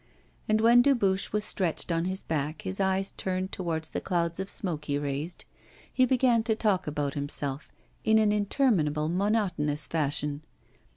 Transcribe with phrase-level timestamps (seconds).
[0.49, 4.49] And when Dubuche was stretched on his back, his eyes turned towards the clouds of
[4.49, 5.45] smoke he raised,
[5.93, 7.71] he began to talk about himself
[8.03, 10.41] in an interminable monotonous fashion.